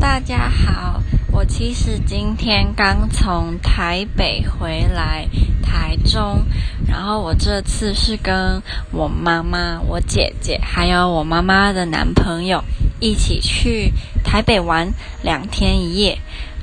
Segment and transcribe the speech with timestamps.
[0.00, 1.02] 大家好。
[1.32, 5.28] 我其实今天刚从台北回来
[5.60, 6.44] 台中，
[6.86, 12.62] 然后我这次是跟我妈妈、我姐姐还有我妈妈的男朋友
[13.00, 13.92] 一起去
[14.22, 14.88] 台北玩
[15.22, 16.18] 两天一夜。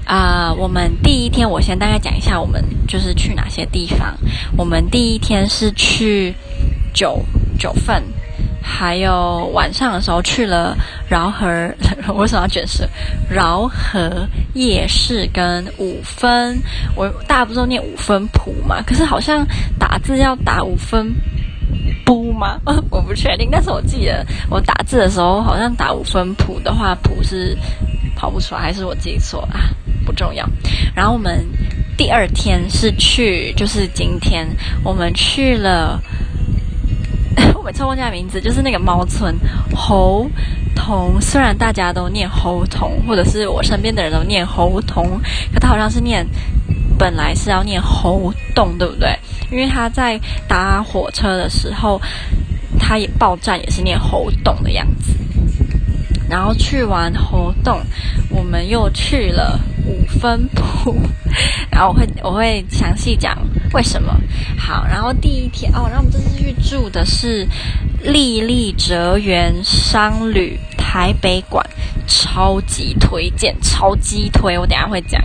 [0.05, 4.15] 啊、我们第一天我先大概讲一下，我们就是去哪些地方。
[4.55, 6.33] 我们第一天是去
[6.93, 7.25] 九
[7.59, 8.01] 九份。
[8.67, 10.75] 还有晚上的时候去了
[11.07, 11.47] 饶河，
[12.15, 12.83] 为什么要卷舌？
[13.29, 16.59] 饶河夜市跟五分，
[16.95, 18.81] 我大家不是都念五分埔嘛？
[18.81, 19.45] 可是好像
[19.79, 21.13] 打字要打五分
[22.03, 22.59] 不吗？
[22.89, 27.55] 我不确定，但是我记得我打字的时候好像打五分埔的话，埔是
[28.15, 29.69] 跑不出来，还是我记错啊？
[30.05, 30.43] 不重要。
[30.95, 31.45] 然后我们
[31.95, 34.47] 第二天是去，就是今天
[34.83, 36.01] 我们去了。
[37.65, 39.35] 我每次忘记他名字，就是那个猫村
[39.75, 40.29] 猴
[40.75, 41.19] 童。
[41.19, 45.19] 虽然大家都念猴童，或者是我身边的人都念猴童，
[45.51, 46.23] 可他好像是念，
[46.95, 49.17] 本来是要念猴洞，对不对？
[49.49, 51.99] 因为他在搭火车的时候，
[52.79, 55.15] 他也报站也是念猴洞的样子。
[56.29, 57.81] 然后去完猴洞，
[58.29, 59.59] 我们又去了
[60.07, 60.95] 分布。
[61.69, 63.37] 然后我会我会详细讲
[63.73, 64.15] 为什么。
[64.57, 67.47] 好，然后第一天哦，然后我们这次去住的是
[68.03, 71.65] 丽丽哲园商旅台北馆，
[72.07, 75.21] 超级推荐，超级推，我等下会讲。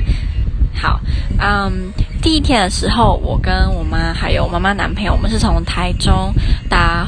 [0.75, 1.01] 好，
[1.39, 6.35] 嗯，第一天的时候，我跟我妈还有我妈妈男朋友，我们是从台中
[6.69, 7.07] 搭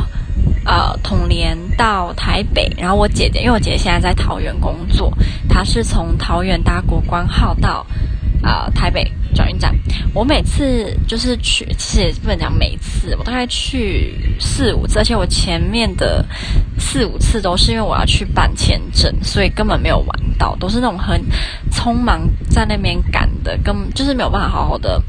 [0.65, 5.13] 呃统联到台北，然后我姐姐，因为我姐姐现在在桃园工作，
[5.49, 7.87] 她是从桃园搭国光号到。
[8.45, 9.73] 啊、呃，台北转运站，
[10.13, 16.27] 我每次就是去，其实也不能讲每次，我大概去四五次，而且我前面的
[16.77, 20.09] 四五次都是因为我要去办签证，所以根本没有玩
[20.41, 21.25] 到，都是那种很
[21.71, 25.01] 匆忙在那边赶的，根本就是没有办法好好的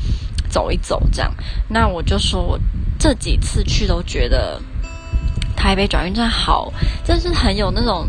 [0.48, 1.34] 走一走这样。
[1.68, 2.60] 那我就说我
[3.00, 4.62] 这几次去都觉得
[5.64, 6.74] 台北转运站好，
[7.06, 8.06] 真是很有那种。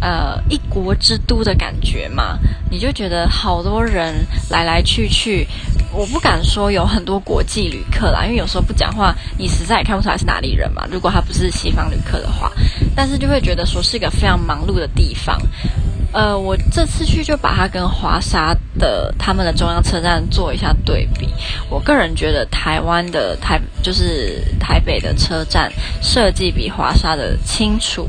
[0.00, 2.38] 呃，一国之都的感觉嘛，
[2.70, 4.14] 你就觉得好多人
[4.48, 5.44] 来来去去，
[5.92, 10.86] 我不敢说有很多国际旅客啦，因为有时候不讲话，你实在也看不出来是哪里人嘛。
[10.88, 12.52] 如果他不是西方旅客的话，
[12.94, 15.36] 但是就会觉得说是一个非常忙碌的地方。
[16.12, 21.28] 呃，我这次去就把它跟华沙的他们的中央车站做一下对比。
[21.68, 25.70] 我个人觉得台湾的台就是台北的车站
[26.02, 28.08] 设计比华沙的清楚，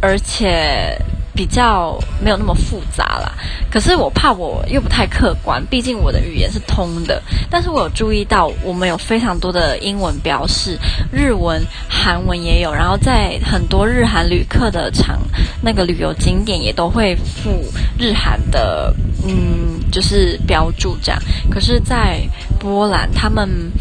[0.00, 0.96] 而且。
[1.34, 3.32] 比较没有那么复杂啦，
[3.70, 7.20] 可是我怕我又不太客观，毕竟我的语言是通的。
[7.50, 10.78] 但是我有注意到，我们有非常多的英文标示，
[11.12, 15.20] 日文、韩文也有，然后在很多日韩旅客的场，
[15.60, 17.50] 那个旅游景点也都会附
[17.98, 18.94] 日韩的，
[19.26, 21.20] 嗯，就是标注这样。
[21.50, 22.20] 可是，在
[22.60, 23.72] 波兰，他们。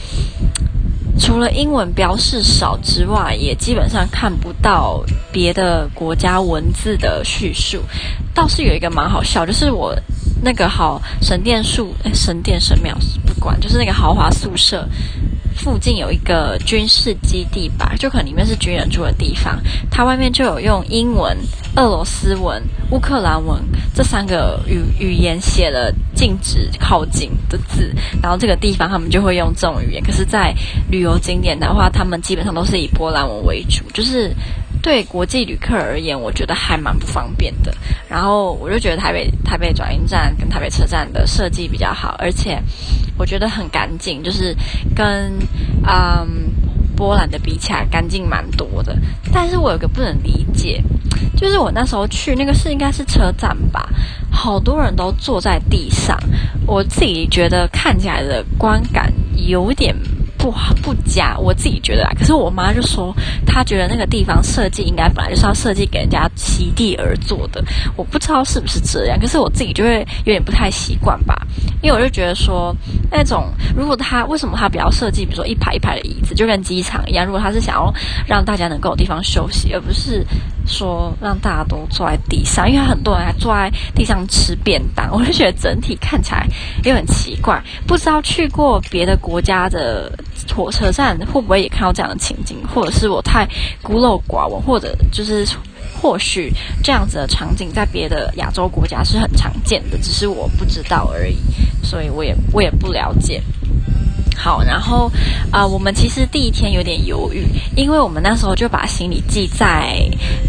[1.20, 7.82] 除了英文标示少之外，也基本上看不到别的国家文字的叙述。
[8.34, 9.96] 倒是有一个蛮好笑，就是我
[10.42, 14.88] 那个好神殿树，诶，神殿神庙不管，就是那个豪华宿舍。
[15.56, 19.60] 附近有一个军事基地吧，就可能里面是军人住的地方。
[19.90, 21.38] 它外面就有用英文、
[21.76, 23.62] 俄罗斯文、乌克兰文
[23.96, 27.94] 这三个语语言写了禁止靠近的字。
[28.22, 30.04] 然后这个地方他们就会用这种语言。
[30.04, 30.54] 可是，在
[30.90, 33.84] 旅游景点的话，他们基本上都是以波兰文为主。
[33.94, 34.34] 就是
[34.84, 37.74] 对国际旅客而言，我觉得还蛮不方便的。
[38.08, 42.62] 然后我就觉得台北台北转运站跟台北车站的设计比较好，而且。
[43.16, 44.58] 我觉得很干净，就是
[44.96, 45.32] 跟
[45.86, 46.52] 嗯
[46.96, 48.98] 波兰的比起来干净蛮多的。
[49.32, 50.84] 但是我有个不能理解，
[51.38, 53.88] 就是我那时候去那个是应该是车站吧，
[54.32, 56.18] 好多人都坐在地上，
[56.66, 59.96] 我自己觉得看起来的观感有点。
[60.44, 62.12] 不好不假，我自己觉得啊。
[62.20, 63.16] 可是我妈就说，
[63.48, 67.64] 她觉得那个地方设计应该本来就是要设计给人家席地而坐的。
[67.96, 71.34] 我不知道是不是这样，可是我自己就会有点不太习惯吧。
[71.82, 72.76] 因为我就觉得说，
[73.10, 77.26] 那种如果他为什么他不要设计，比如说一排一排的椅子，就跟机场一样。
[77.26, 77.94] 如果他是想要
[78.28, 80.26] 让大家能够有地方休息，而不是
[80.68, 86.46] 说让大家都坐在地上，因为很多人还坐在地上吃便当，我就觉得整体看起来
[86.84, 87.64] 也很奇怪。
[87.88, 90.12] 不知道去过别的国家的。
[90.56, 92.58] 火车站会不会也看到这样的情景？
[92.74, 93.48] 或者是我太
[93.82, 95.46] 孤陋寡闻，或者就是
[96.02, 96.52] 或许
[96.84, 101.38] 这样子的场景在别的亚洲国家是很常见的，只是我不知道而已，
[101.84, 103.42] 所以我也我也不了解。
[104.36, 105.10] 好，然后
[105.52, 110.06] 啊、我们其实第一天有点犹豫，因为我们那时候就把行李寄在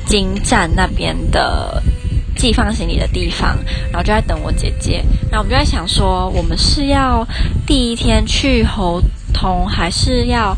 [0.06, 1.82] 金站那边的
[2.35, 3.56] 寄放行李的地方，
[3.93, 5.05] 然后就在等我姐姐。
[5.31, 7.25] 然后我们就在想说，我们是要
[7.67, 9.00] 第一天去猴
[9.34, 10.56] 通，还是要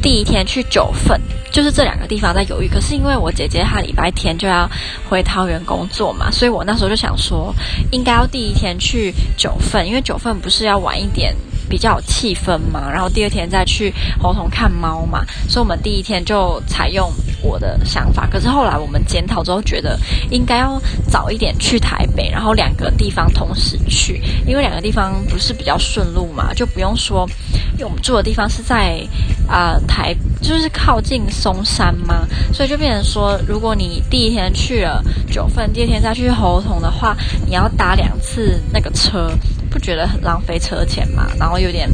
[0.00, 1.20] 第一天去九份？
[1.50, 2.68] 就是这两个地方在犹豫。
[2.68, 4.70] 可是因为我姐姐她礼拜天就要
[5.08, 7.52] 回桃园工作嘛，所以我那时候就想说，
[7.90, 11.34] 应该要第一天去九份，因为九份不是要晚一点。
[11.68, 17.12] 比较有气氛嘛，然后第二天再去猴童看猫嘛，所以我们第一天就采用
[17.42, 18.26] 我的想法。
[18.30, 19.98] 可是后来我们检讨之后，觉得
[20.30, 27.28] 应该要早一点去台北，然后两个地方同时去，因为两个地方不是比较顺路嘛，就不用说，
[27.72, 29.00] 因为我们住的地方是在
[29.46, 37.16] 啊、台，就是靠近松山嘛，所以就变成说，如果你第一天去了九份，第二天再去猴童的话，
[37.46, 39.30] 你要搭两次那个车。
[39.78, 41.26] 觉得很浪费车钱嘛？
[41.38, 41.88] 然后有点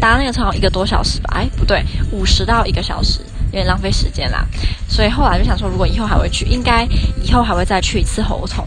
[0.00, 1.34] 搭那个车一个多小时吧？
[1.34, 4.46] 哎，不对，五十到一个小时，有点浪费时间啦。
[4.88, 6.84] 所以后来就想说，如果以后还会去，应该
[7.22, 8.64] 以后还会再去一次猴硐。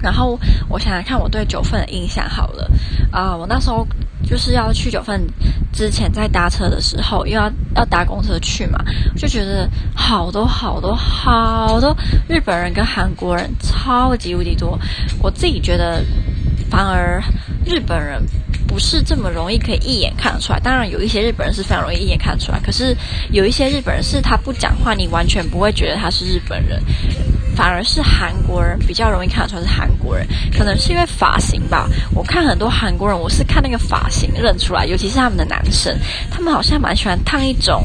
[0.00, 0.38] 然后
[0.68, 2.70] 我想想看，我对九份的印象好了
[3.10, 3.84] 啊、我那时候
[4.24, 5.26] 就是要去九份
[5.72, 8.78] 之前，在搭车的时候，又要要搭公车去嘛，
[9.16, 11.96] 就觉得好多好多好多
[12.28, 14.78] 日本人跟韩国人超级无敌多，
[15.20, 16.04] 我自己觉得。
[16.70, 17.22] 反而
[17.64, 18.22] 日本人
[18.66, 20.60] 不是这么容易可以一眼看得出来。
[20.60, 22.60] 当然，有一些日本人是非常容易一眼看得出来。
[22.60, 22.96] 可是
[23.30, 26.82] 有一些日本人是他不讲话，你完全不会觉得他是日本人。
[27.56, 30.24] 反而是韩国人比较容易看得出来是韩国人，
[30.56, 31.88] 可能是因为发型吧。
[32.14, 35.98] 我看很多韩国人，我是看那个发型认出来，尤其是他们的男生，
[36.30, 37.84] 他们好像蛮喜欢烫一种。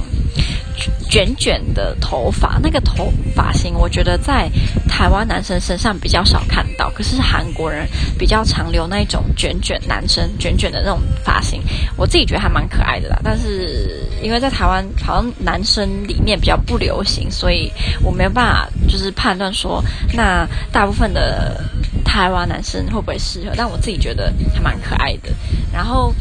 [1.09, 4.49] 卷卷的头发，那个头发型，我觉得在
[4.87, 6.89] 台湾男生身上比较少看到。
[6.91, 7.87] 可是韩国人
[8.17, 11.61] 比较常留那种卷卷，男生卷卷的那种发型，
[11.95, 13.19] 我自己觉得还蛮可爱的啦。
[13.23, 17.71] 但是因为在台湾好像男生里面比较不流行，所以
[18.01, 19.83] 我没有办法就是判断说，
[20.13, 21.63] 那大部分的
[22.03, 23.53] 台湾男生会不会适合。
[23.55, 25.29] 但我自己觉得还蛮可爱的。
[25.71, 26.13] 然后。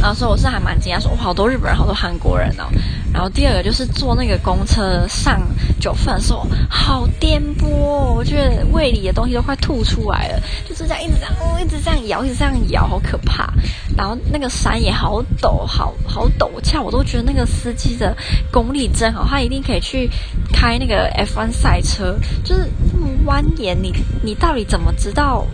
[0.00, 2.64] 然后所以我是还蛮惊讶，说哇，好多日本人，好多韩国人哦。
[3.12, 5.40] 然后第二个就是坐那个公车上
[5.80, 13.52] 九份的时候，好颠簸哦，我觉得胃里的东西都快吐出来了，就是这样一直这样，一直这样摇，一直这样摇，好可怕。
[13.96, 18.16] 然后那个山也好陡，好好陡峭，我都觉得那个司机的
[18.50, 20.08] 功力真好，他一定可以去
[20.52, 23.92] 开那个 F1 赛车，就是这么蜿蜒，你
[24.22, 25.46] 你到底怎么知道？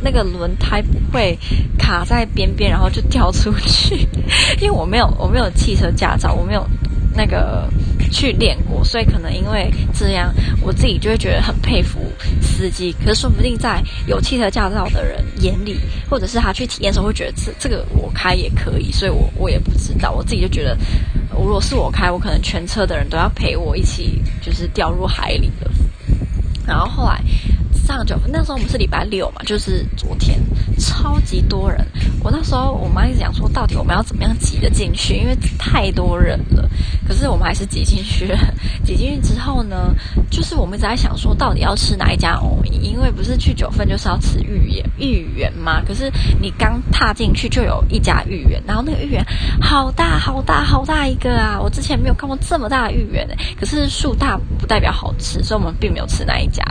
[0.00, 1.36] 那个轮胎不会
[1.76, 4.06] 卡在边边，然后就掉出去。
[4.62, 6.64] 因为我没有，我没有汽车驾照，我没有
[7.18, 7.68] 那个
[8.12, 10.32] 去练过，所以可能因为这样，
[10.62, 11.98] 我自己就会觉得很佩服
[12.40, 12.94] 司机。
[13.04, 18.92] 可是说不定在有汽车驾照的人眼里，或者是他去体验的时候，会觉得这这个我开也可以。
[18.92, 20.78] 所以我我也不知道，我自己就觉得，
[21.32, 25.70] 如果是我开，我可能全车的人都要陪我一起，就是掉入海里了。
[26.64, 27.20] 然后后来。
[27.96, 30.38] 上九份那时候我们是礼拜六嘛，就是昨天，
[30.78, 31.84] 超级多人。
[32.22, 35.14] 我那时候我妈一直讲说，到底我们要怎么样挤得进去？
[35.16, 36.68] 因为太多人了。
[37.06, 38.38] 可是我们还是挤进去了。
[38.84, 39.94] 挤进去之后呢，
[40.30, 42.62] 就是我们一直在想说，到底要吃哪一家藕？
[42.70, 45.82] 因为不是去九份就是要吃芋圆，芋圆嘛。
[45.86, 49.24] 可是你刚踏进去就有一家芋圆，然后那个芋圆
[49.62, 51.58] 好大好大好大一个啊！
[51.58, 53.36] 我之前没有看过这么大的芋圆诶。
[53.58, 56.62] 可是树大不代表好吃，所以我们并没有吃那一家。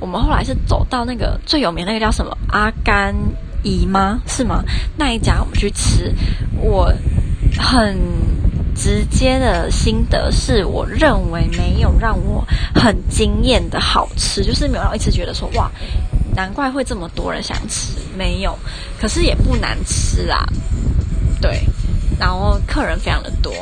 [0.00, 0.56] 我们后来是。
[0.66, 3.14] 走到那个最有名那个叫什么阿甘
[3.62, 4.20] 姨吗？
[4.26, 4.62] 是吗？
[4.96, 6.14] 那一家我们去吃，
[6.60, 6.92] 我
[7.58, 7.96] 很
[8.74, 12.44] 直接的心得是，我认为没有让我
[12.74, 15.70] 很惊艳的好吃，就是没有让我一直觉得说哇，
[16.34, 18.58] 难怪会这么多人想吃，没有，
[19.00, 20.44] 可是也不难吃啊，
[21.40, 21.62] 对，
[22.18, 23.52] 然后客人非常的多。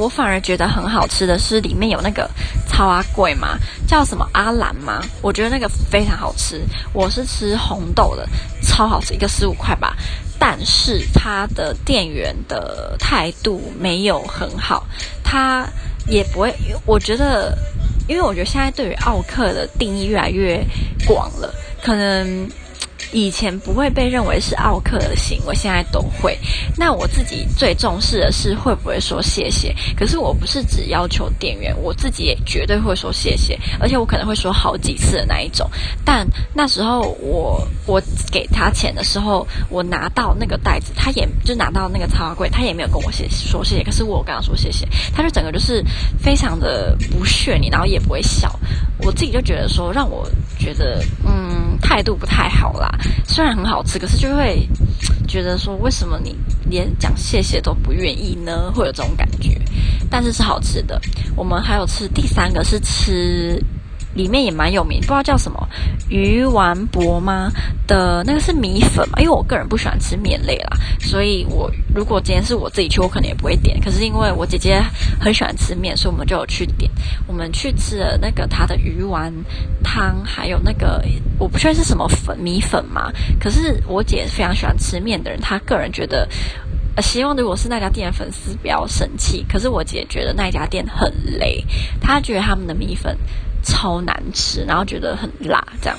[0.00, 2.28] 我反而觉得很好吃的是里面有那个
[2.66, 5.02] 超阿贵嘛，叫什么阿兰吗？
[5.20, 6.62] 我觉得那个非常好吃。
[6.94, 8.26] 我是吃红豆的，
[8.62, 9.94] 超好吃，一个十五块吧。
[10.38, 14.86] 但是他的店员的态度没有很好，
[15.22, 15.68] 他
[16.06, 16.54] 也不会。
[16.86, 17.54] 我觉得，
[18.08, 20.64] 因为我觉得现在对于奥客的定义越来越
[21.06, 22.48] 广了，可能。
[23.12, 26.38] 以前不会被认为是奥客的行为，现在都会。
[26.76, 29.74] 那我自己最重视的是会不会说谢谢。
[29.96, 35.68] 可是我不是只要求店员，我自己也绝对会说谢谢，而且我可能会说好几次的那一种。
[36.04, 43.82] 但那时候我我给他钱的时候，我拿到那个袋子，他也就拿到那个超柜，他也没有跟我谢说谢谢。
[43.82, 45.84] 可是我跟他说谢谢，他就整个就是
[46.18, 48.58] 非常的不屑你，然后也不会笑。
[48.98, 50.28] 我自己就觉得说，让我
[50.58, 51.49] 觉得嗯
[51.80, 52.88] 态度不太好啦。
[53.26, 54.68] 虽然很好吃，可是就会
[55.26, 56.36] 觉得说，为什么你
[56.68, 58.70] 连讲谢谢都不愿意呢？
[58.74, 59.60] 会有这种感觉，
[60.10, 61.00] 但是是好吃的。
[61.36, 63.62] 我们还有吃第三个是吃
[64.14, 65.68] 里面也蛮有名，不知道叫什么
[66.08, 67.50] 鱼丸博吗
[67.86, 69.20] 的那个是米粉嘛？
[69.20, 73.80] 因为我个人不喜欢吃面类啦，所以我如果今天是我自己去，我可能也不会点。
[73.80, 74.82] 可是因为我姐姐
[75.20, 76.90] 很喜欢吃面，所以我们就有去点。
[77.26, 79.32] 我们去吃了那个他的鱼丸
[79.82, 81.04] 汤，还有那个
[81.38, 83.12] 我不确定是什么粉米粉嘛。
[83.40, 86.28] 可是我姐非常喜欢吃面的人，她个人觉得。
[87.00, 89.46] 希望如果是那家店的粉丝不要生气。
[89.48, 91.64] 可是我姐觉得那家店很雷，
[91.98, 93.16] 她觉得他们的米粉
[93.62, 95.98] 超难吃，然后觉得很辣，这样。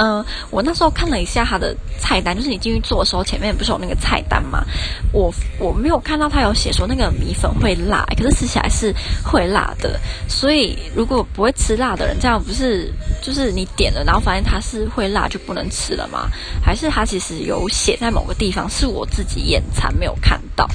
[0.00, 4.64] 嗯、我那时候看了一下他的菜单，就是你进去做的时候，前面不是有那个菜单吗？
[5.12, 8.94] 我我没有看到他有写说那个米粉会辣，可是吃起来是
[9.24, 9.98] 会辣的。
[10.28, 16.28] 所以如果不会吃辣的人，这样不是就是你点了，然后发现它是会辣就不能吃了吗？
[16.62, 20.68] 还是他其实有写在某个地方，是我自己眼馋没有看到？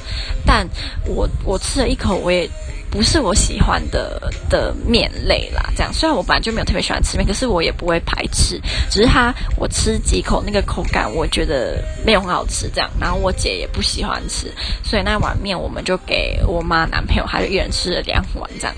[0.46, 0.68] 但
[1.06, 2.50] 我我吃了一口，我也。
[2.94, 5.92] 不是我喜欢的的面类啦，这样。
[5.92, 8.62] 虽然我本来就没有特别喜欢吃面，可是我也不会排斥。
[8.92, 12.88] 只是它，我吃几口那个口感，我觉得没有很好吃，这样。
[13.02, 18.76] 然后我姐也不喜欢吃，所以那碗面我们就给我妈男朋友，还有一人吃了两碗这样。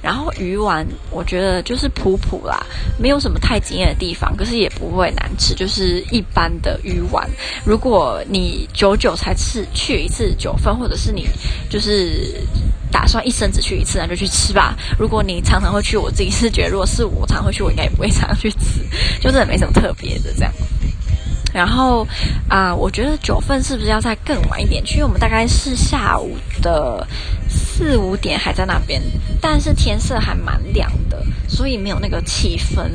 [0.00, 2.64] 然后鱼丸，我觉得就是普普啦，
[2.98, 7.28] 没有什么太惊艳的地方，可是也不会难吃，就是一般的鱼丸。
[7.66, 11.28] 如果你久久才吃去一次九份，或者是你
[11.68, 12.42] 就是。
[12.90, 14.76] 打算一生只去一次，那就去吃吧。
[14.98, 18.82] 如果你常常会去，我自己是觉得，如果是我常会去，我应该也不会常常去吃，
[19.20, 20.52] 就真的没什么特别的这样。
[21.52, 22.06] 然后
[22.48, 24.96] 啊、我觉得九份是不是要再更晚一点去？
[24.96, 27.06] 因为我们大概是下午的
[27.48, 29.02] 四五点还在那边，
[29.40, 32.90] 但是天色还蛮亮的，所以没有那个气氛。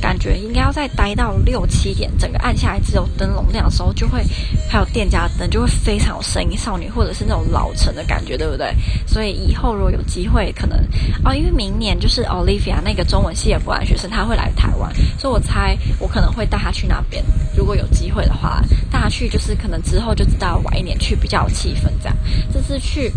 [0.00, 4.22] 感觉应该要再待到六七点，整个暗下来只有灯笼亮的时候，就会
[4.68, 8.74] 还有店家灯，就会非常有声音少女或者是那种老成的感觉，对不对？
[9.06, 10.78] 所以以后如果有机会，可能
[11.24, 17.24] 哦，因为明年就是 Olivia 那个中文系的博览学生，他会来台湾，所以我猜我可能会带他去那边。
[17.56, 22.16] 如果有机会的话，带他去就是可能之后就知道晚一点去比较有气氛，这样。
[22.52, 23.12] 这次去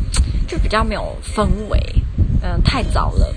[0.48, 1.80] 就比较没有氛围，
[2.42, 3.34] 嗯、太早了。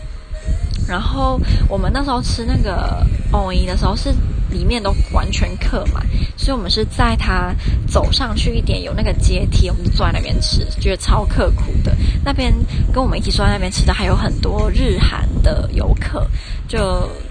[0.88, 4.14] 然后我们那时候吃那个藕姨的时候，是
[4.50, 7.54] 里面都完全客满，所以我们是在他
[7.88, 11.94] 走上去一点有那个阶梯，我们就坐在那边吃，觉得超刻苦的。
[12.24, 12.54] 那边
[12.92, 16.26] 跟我们一起坐在那边吃的还有很多日韩的游客，
[16.68, 16.78] 就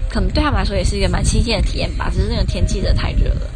[0.08, 2.10] 可能对他们来说也是一个蛮新鲜的体验吧。
[2.12, 3.50] 只是那个天气真的太热了。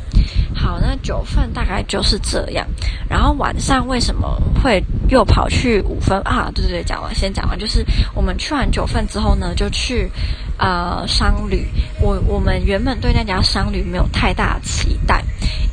[0.55, 2.67] 好，那九份大概就是这样。
[3.09, 6.51] 然后晚上为什么会又跑去五分啊？
[6.55, 7.85] 对对对，讲完先讲完，就是
[8.15, 10.11] 我们去完九份之后呢，就去
[10.59, 11.67] 呃商旅。
[12.01, 15.25] 我我们原本对那家商旅没有太大期待，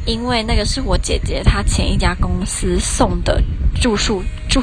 [0.06, 3.42] 因为那个是我姐姐她前一家公司送的。
[3.82, 4.62] 住宿住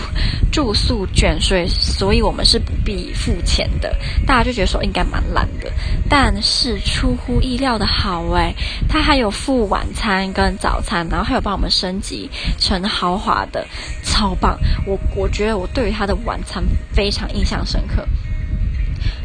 [0.50, 3.95] 住宿券，所以所以我们是不必付钱的。
[4.26, 5.71] 大家就觉得说应该蛮懒的，
[6.09, 8.54] 但是出乎意料的好诶，
[8.88, 13.66] 他还有付晚餐跟早餐，然后还有帮我们升级成豪华的，
[14.02, 14.59] 超棒！
[14.87, 18.07] 我我觉得我对于他的晚餐非常印象深刻。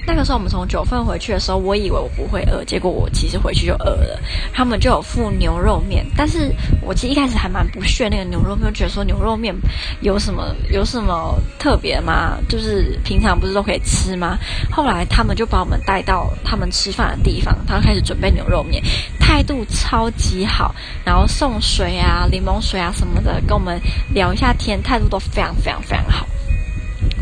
[0.08, 4.20] 那个时候我们从九份回去的时候，我以为我不会饿，结果我其实回去就饿了。
[4.54, 6.50] 他们就有附牛肉面，但是
[6.82, 9.54] 我其实一开始还蛮不屑那个牛肉面，觉得说牛肉面
[10.00, 12.38] 有什么有什么特别吗？
[12.48, 14.38] 就是平常不是都可以吃吗？
[14.72, 18.82] 后来他们就把我们带到他们吃饭的地方，他开始准备牛肉面，
[19.20, 20.74] 态度超级好，
[21.04, 23.78] 然后送水啊、柠檬水啊什么的，跟我们
[24.14, 26.26] 聊一下天，态度都非常非常非常好。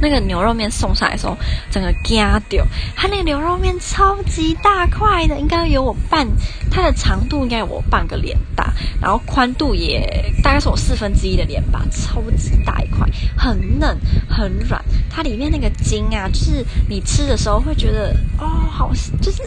[0.05, 1.35] 那个牛肉面送上来的时候，
[1.71, 2.63] 整个惊掉。
[2.95, 6.27] 它那个牛肉面超级大块的，应该有我半，
[6.69, 8.71] 它的长度应该有我半个脸大，
[9.01, 12.99] 然后宽度也大概是我四分之一的脸吧，超级大一块，
[13.35, 13.97] 很嫩
[14.29, 14.79] 很软。
[15.09, 19.41] 它里面那个筋啊，就是你吃的时候会觉得哦，好，就是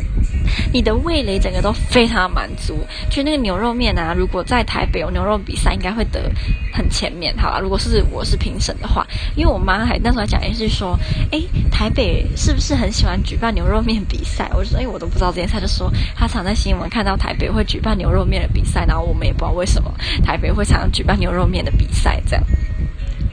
[0.73, 2.85] 你的味蕾整个都非常满足。
[3.09, 6.33] 就那个牛肉面啊，如果在台北有牛肉比赛，应该会得
[6.75, 7.61] 很前面，好吧？
[7.61, 10.39] 如果是我是评审的话，因为我妈还那时候还讲。
[10.49, 10.99] 还是说，
[11.31, 11.41] 哎，
[11.71, 14.51] 台北是不是很喜欢举办牛肉面比赛？
[14.55, 15.53] 我就说，哎，我都不知道这件事。
[15.53, 19.93] 他就说，他常在新闻看到台北会举办牛肉面的比赛，然后我们也不知道为什么
[20.25, 22.45] 台北会常常举办牛肉面的比赛这样。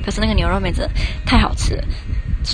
[0.04, 0.94] 可是那个牛肉面真的
[1.26, 1.84] 太好吃了，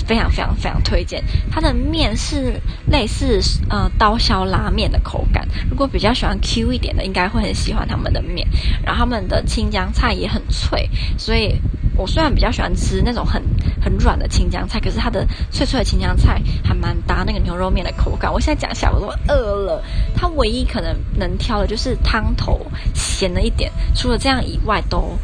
[0.06, 1.22] 非常非常非常推荐。
[1.50, 8.46] 它的面是类似呃刀削拉面的口感，如果比较喜欢 Q 一点的，应该会很喜欢他们的面。
[8.84, 10.88] 然后他们的青江菜也很脆，
[11.18, 11.60] 所以。
[11.96, 13.42] 我虽然比较喜欢吃那种很
[13.80, 18.32] 很软的青江菜，可是它的脆脆的青江菜还蛮搭那个牛肉面的口感。
[18.32, 19.84] 我现在讲起来我都饿了。
[20.16, 22.60] 它唯一可能能挑的就是汤头
[22.94, 25.16] 咸了一点，除了这样以外都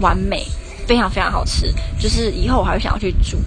[0.00, 0.44] 完美，
[0.86, 1.72] 非常非常好吃。
[1.98, 3.38] 就是以后我还会想要去煮。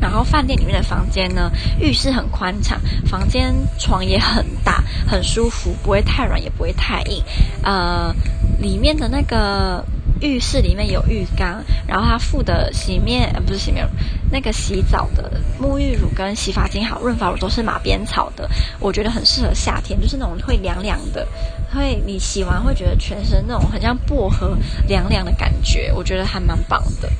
[0.00, 7.22] 然后饭店里面的房间呢，浴室很宽敞，房间床也很大，很舒服，不会太软，也不会太硬。
[7.62, 8.14] 呃，
[8.60, 9.84] 里面的那个。
[10.20, 13.90] 浴室里面有浴缸，然后它附的洗面呃不是洗面乳，
[14.30, 21.26] 那个洗澡的沐浴乳跟洗发精好润发乳都是马鞭草的，我觉得很适合夏天，就是那种会凉凉的，
[21.72, 24.56] 会你洗完会觉得全身那种很像薄荷
[24.86, 27.10] 凉凉的感觉，我觉得还蛮棒的。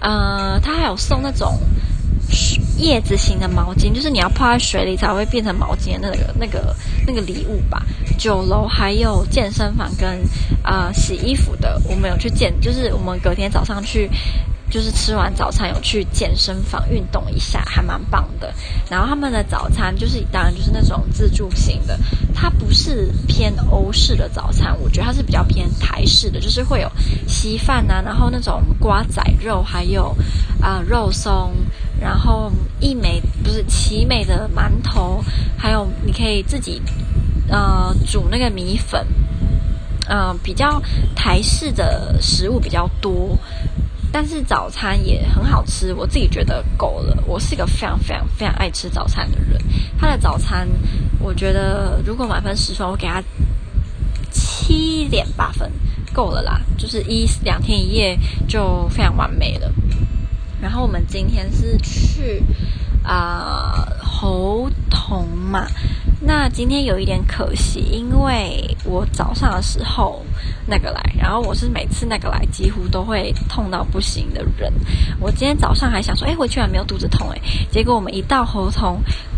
[0.00, 1.58] 呃，它还有送那种。
[2.76, 7.82] 叶子型的毛巾，就是你要泡在水里才会变成毛巾的那个、那个、那个礼物吧。
[8.18, 10.20] 九楼还有健身房跟
[10.62, 14.10] 啊、呃、洗衣服的，我们有去健，就是我们隔天早上去。
[14.68, 18.52] 就是吃完早餐有去健身房运动一下，还蛮棒的。
[18.90, 21.96] 然后他们的早餐就是当然就是那种自助型的，
[22.34, 26.90] 它不是偏欧式的早餐，我觉得它是比较偏台式的，就是会有
[27.28, 30.12] 稀饭啊，然后那种瓜仔肉，还有
[30.60, 31.52] 啊、肉松，
[32.00, 32.50] 然后
[32.80, 35.22] 一美不是奇美的馒头，
[35.56, 36.80] 还有你可以自己
[37.48, 39.06] 呃煮那个米粉，
[40.08, 40.82] 嗯、呃，比较
[41.14, 43.38] 台式的食物比较多。
[44.12, 47.22] 但是早餐也很好吃，我自己觉得够了。
[47.26, 49.60] 我是一个非常非常非常爱吃早餐的人。
[49.98, 50.66] 他的早餐，
[51.18, 53.22] 我觉得如果满分十分，我给他
[54.30, 55.70] 七点八分，
[56.14, 56.60] 够了啦。
[56.78, 59.70] 就是一两天一夜就非常完美了。
[60.60, 62.42] 然后我们今天是去
[63.02, 65.66] 啊、呃、猴硐嘛。
[66.20, 70.24] 那今天有一点可惜，因为我早上的时候
[70.66, 74.72] 那个来，然后我是每次那个来几乎都会痛到不行的人。
[75.20, 78.96] 我今天早上还想说，哎，我居然没有肚子痛哎，结果我们一到猴硐，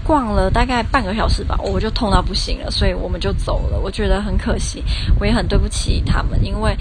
[0.09, 3.79] 逛了大概半个小时吧，我就痛到不行了，所以我们就走了。
[3.79, 4.83] 我觉得很可惜，
[5.21, 6.75] 我也很对不起他们，因为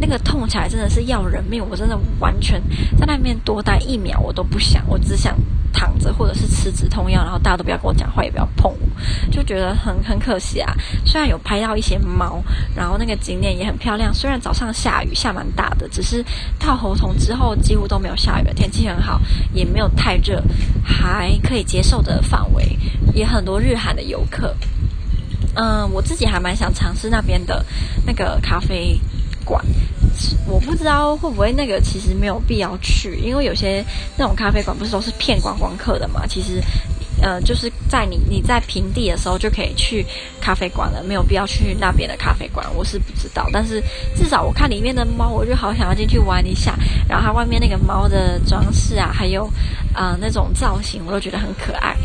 [0.00, 2.58] 那个痛起来真的是要人命，我真的完全
[2.98, 5.36] 在那边多待一秒我都不想，我只想。
[5.72, 10.72] 躺着，或者是吃止痛药，然后大家都不要跟我讲话，也不要碰我，就觉得很很可惜啊。
[11.04, 12.42] 虽然有拍到一些猫，
[12.74, 14.12] 然后那个景点也很漂亮。
[14.12, 16.24] 虽然早上下雨，下蛮大的，只是
[16.58, 19.20] 到猴硐之后几乎都没有下雨，天气很好，
[19.52, 20.42] 也没有太热，
[20.84, 22.76] 还可以接受的范围，
[23.14, 24.54] 也很多日韩的游客。
[25.54, 27.64] 嗯，我自己还蛮想尝试那边的
[28.06, 29.00] 那个咖啡
[29.44, 29.64] 馆。
[30.46, 33.84] 我不知道会不会那个其实没有必要去，因为有些
[34.16, 36.26] 那种咖啡馆不是都是骗观光客的嘛。
[36.26, 36.60] 其实，
[37.22, 40.04] 呃，就是在你你在平地的时候就可以去
[40.40, 42.66] 咖啡馆了，没有必要去那边的咖啡馆。
[42.74, 43.82] 我是不知道，但是
[44.16, 46.76] 至少我看里面的猫，我就好想要进去玩一下。
[47.08, 49.44] 然后它外面那个猫的装饰啊，还有
[49.94, 51.96] 啊、呃、那种造型，我都觉得很可爱。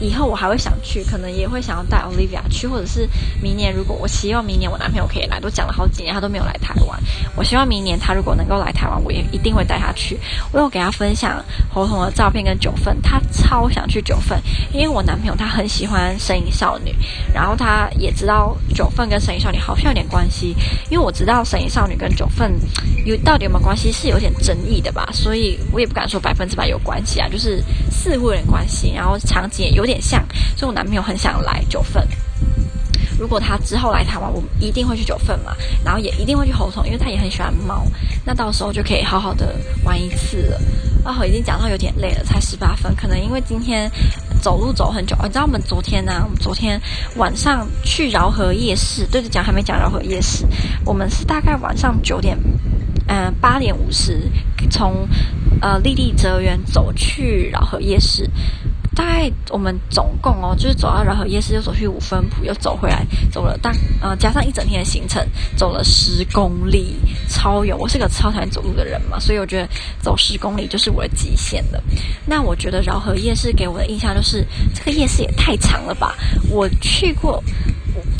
[0.00, 3.08] 以后我还会想去，可能也会想要带 Olivia 去，或者是
[3.42, 6.98] 明年如果我希望明年我男朋友可以来，都讲了好几年他都没有来台湾。
[7.36, 10.18] 我希望明年他如果能够来台湾，我也一定会带他去。
[10.52, 14.40] 我有给他分享侯同的照片跟九份，他超想去九份，
[14.72, 16.94] 因为我男朋友他很喜欢神隐少女，
[17.34, 20.56] 然后他也知道九份跟神隐少女好像有点关系，
[20.88, 22.58] 因为我知道神隐少女跟九份
[23.04, 29.96] 有到底有没有关系是有点争议的吧，所以我也不敢说百分之百有关系啊，就是似乎有点关系，然后场景也有点。
[29.96, 30.24] 有点像，
[30.56, 32.06] 所以我男朋友很想来九份。
[33.18, 35.52] 如果他之后来台湾，我一定会去九份嘛，
[35.84, 37.84] 然后也一定会去猴硐，因为他也很喜欢猫。
[38.24, 40.60] 那到时候就可以好好的玩一次了。
[41.04, 43.90] 啊，我已经讲到有点累了，才十八分，可能因为今天
[44.40, 45.16] 走路走很久。
[45.24, 46.80] 你知道我们昨天呢、我们昨天
[47.16, 50.46] 晚上去饶河夜市，对着讲还没讲饶河夜市，
[50.84, 52.38] 我们是大概晚上九点，
[53.08, 54.30] 嗯、八点五十
[54.70, 55.08] 从
[55.60, 58.30] 呃丽丽泽园走去饶河夜市。
[58.94, 63.72] 大概我们总共哦，就是走到饶河夜市，又走去五分埔，又走回来，走了大
[64.02, 65.24] 呃加上一整天的行程，
[65.56, 66.96] 走了十公里，
[67.28, 67.76] 超远。
[67.76, 69.68] 我是个超讨厌走路的人嘛，所以我觉得
[70.00, 71.82] 走十公里就是我的极限了。
[72.26, 76.16] 那我觉得饶河夜市给我的印象就是这个夜市也太长了吧？
[76.50, 77.42] 我去过。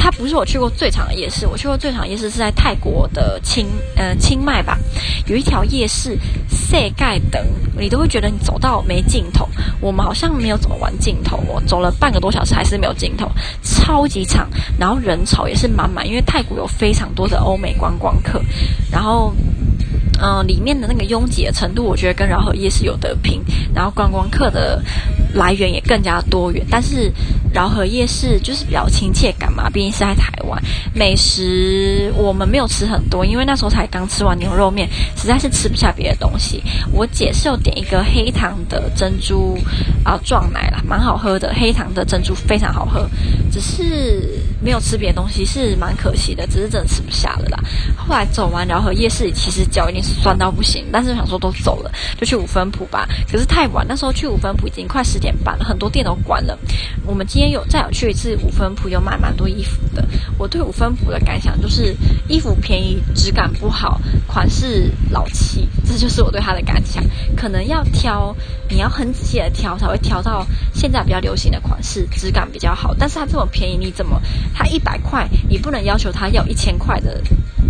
[0.03, 4.79] 它不是我去过最长的夜市，我去过最长夜市是在泰国的清呃清迈吧，
[5.27, 6.91] 有一条夜市，世界
[7.31, 7.45] 长，
[7.79, 9.47] 你都会觉得你走到没尽头。
[9.79, 13.31] 我们好像没有走完尽头，我走了半个多小时还是没有尽头，
[13.63, 18.43] 超级长，然后人潮也是满满，因为泰国有非常多的欧美观光客，
[18.91, 19.35] 然后。
[20.23, 23.43] 嗯、里面的那个拥挤的程度，我觉得跟饶河夜市有得拼。
[23.75, 24.85] 然后观光客的
[25.33, 26.63] 来源也更加多元。
[26.71, 27.11] 但是
[27.53, 30.63] 饶河夜市就是比较亲切感嘛，毕竟是在台湾。
[30.95, 36.63] 美食我们没有吃很多，因为那时候才刚吃完牛肉面，实在是吃不下别的东西。
[36.93, 39.59] 我姐是有点一个黑糖的珍珠
[40.05, 43.09] 啊撞奶啦，蛮好喝的，黑糖的珍珠非常好喝，
[43.51, 44.39] 只是。
[44.63, 47.59] 没有吃别的东西是蛮可惜的，只是真的吃不下了啦。
[47.97, 53.09] 后来走完饶河夜市，其实脚已经酸到不行，但是想说都走了，就去五分埔吧。
[53.27, 56.59] 可是太晚，那时候去五分埔已经快十点半了，很多店都关了。
[57.07, 60.07] 我们今天有再有去一次五分埔，有买蛮多衣服的。
[60.39, 61.95] 我对五分埔的感想就是
[62.29, 67.03] 衣服便宜，质感不好，款式老气，这就是我对它的感想。
[67.37, 68.35] 可能要挑，
[68.69, 72.95] 你要很仔细的挑，才会挑到现在比较流行的款式，质感比较好。
[72.99, 74.21] 但是它这么便宜，你怎么？
[74.55, 77.21] 它一百块，你不能要求它要一千块的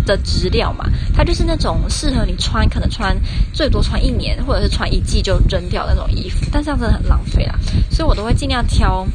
[0.05, 0.85] 的质料嘛？
[1.13, 3.15] 它就是那种适合你穿，可能穿
[3.53, 6.45] 最多穿一年，或者是穿一季就扔掉那种衣服。
[6.51, 7.55] 但这样真的很浪费啦，
[7.89, 9.05] 所以我都会尽量挑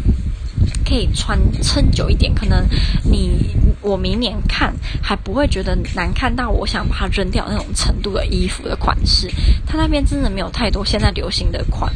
[0.87, 2.33] 可以穿撑久一点。
[2.35, 2.66] 可能
[3.05, 4.72] 你我明年看
[5.03, 9.31] 还不会觉得难看到我想把它扔掉那种程度的衣服的款式。
[9.66, 11.92] 它那边真的没有太多现在流行的款。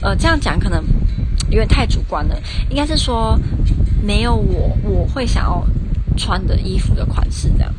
[0.00, 0.82] 呃，这样讲可能
[1.50, 3.38] 有点太主观了，应该是说。
[4.00, 5.66] 没有我我会想要
[6.16, 7.74] 穿的衣服的款式，这样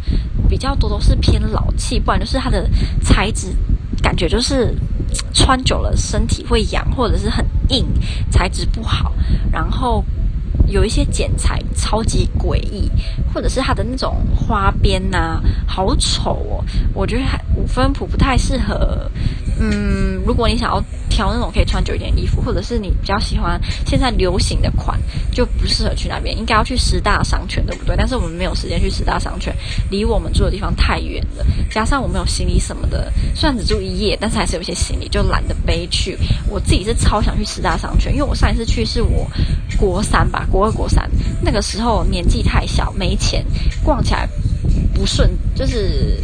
[0.50, 2.69] 比较多都是偏老气，不然就是它的
[3.02, 3.48] 材质
[4.04, 4.76] 感觉就是
[5.34, 7.86] 穿久了身体会痒，或者是很硬，
[8.30, 9.13] 材质不好，
[9.50, 10.04] 然后
[10.70, 12.90] 有一些剪裁超级诡异，
[13.34, 19.10] 或者是它的那种花边呐、啊，好丑哦，我觉得还五分谱不太适合。
[19.60, 24.98] 嗯，如果你想要挑那种可以穿久一点的衣服，或者是你比较喜欢现在流行的款，
[25.34, 27.93] 就不适合去那边，应该要去十大商圈，对不对？
[27.98, 29.54] 但是我们没有时间去十大商圈，
[29.91, 36.17] 离我们住的地方太远了，加上我们有行李什么的，虽然只住一夜，但是还是有些行李，就懒得背去。
[36.48, 39.30] 我自己是超想去十大商圈，因为我上一次去是我
[39.78, 41.10] 国三吧，国二国三，
[41.41, 43.45] 那个时候年纪太小，没钱，
[43.84, 44.26] 逛起来
[44.93, 46.17] 不顺，就是。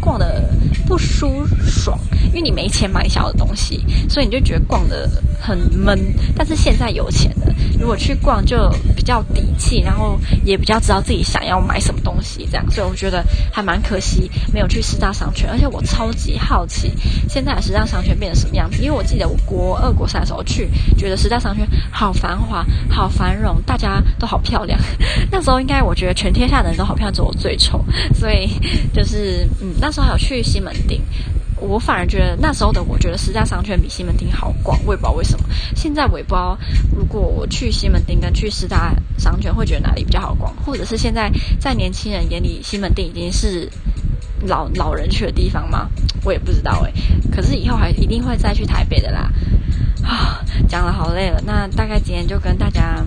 [0.00, 0.50] 逛的
[0.92, 5.08] 不舒爽，因为你没钱买小的东西，所以你就觉得逛的
[5.40, 5.98] 很闷。
[6.36, 12.70] 但是现在有钱了，如果去逛就比较底气，然后也比较知道自己想要买什么东西，这样。
[12.70, 16.92] 所以我觉得还蛮可惜没有去十大商圈，而且我超级好奇
[17.26, 18.82] 现在的十大商圈变成什么样子。
[18.82, 24.78] 因为我记得我国二国三的时候去，觉得十大商圈好繁华、好繁荣，大家都好漂亮。
[25.32, 27.82] 那时候应该我觉得全天下的人都好漂亮，只有我最丑。
[28.12, 28.50] 所以
[28.92, 30.70] 就是嗯，那时候还有去西门
[31.58, 35.46] 我反而觉得那时候的我觉得十大商圈比西门町好逛，我也不知道为什么。
[35.76, 36.58] 现在我也不知道，
[36.96, 43.70] 如果我去西门町跟去十大商圈，会觉得哪里比较好逛，或者是现在在年轻人眼里，西门町已经是
[44.44, 45.88] 老老人去的地方吗？
[46.24, 46.92] 我也不知道哎。
[47.30, 49.30] 可是以后还一定会再去台北的啦。
[50.02, 53.04] 啊，讲了好累了，那大概今天就跟大家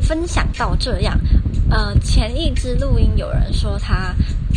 [0.00, 1.18] 分享到这样。
[1.68, 4.14] 呃，前一支录音有人说他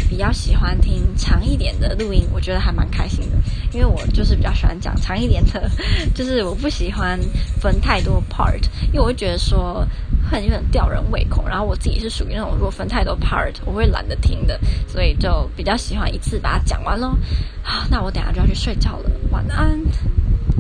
[0.10, 3.38] 比较喜欢听长一点的录音，我觉得还蛮开心的，
[3.74, 5.70] 因为我就是比较喜欢讲长一点的，
[6.16, 7.20] 就是我不喜欢
[7.60, 9.86] 分太多 part，因为我会觉得说
[10.30, 17.18] 很有点吊人胃口，然后我自己是属于那种如果分太多 part，我会懒得听的，所以就比较喜欢一次把它讲完喽。
[17.62, 19.80] 好，那我等下就要去睡觉了，晚安。